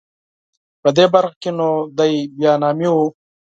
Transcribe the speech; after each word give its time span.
په 0.81 0.89
دې 0.97 1.05
برخه 1.13 1.35
کې 1.41 1.51
نو 1.57 1.69
دای 1.97 2.11
بیا 2.37 2.53
نامي 2.63 2.87
و. 2.93 2.97